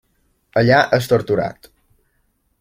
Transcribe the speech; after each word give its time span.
Allà 0.61 0.79
és 0.99 1.11
torturat. 1.13 1.71